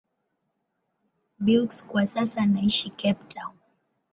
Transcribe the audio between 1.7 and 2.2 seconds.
kwa